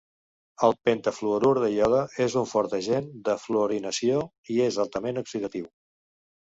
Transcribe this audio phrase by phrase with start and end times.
[0.67, 4.27] El pentafluorur de iode és un fort agent de fluorinació
[4.57, 5.75] i és altament oxidatiu.